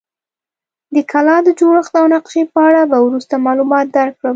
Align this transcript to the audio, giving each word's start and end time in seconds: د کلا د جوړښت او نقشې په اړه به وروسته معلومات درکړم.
د 0.95 0.97
کلا 1.11 1.37
د 1.47 1.49
جوړښت 1.59 1.93
او 2.01 2.05
نقشې 2.13 2.43
په 2.53 2.59
اړه 2.67 2.81
به 2.91 2.97
وروسته 3.05 3.43
معلومات 3.45 3.85
درکړم. 3.97 4.29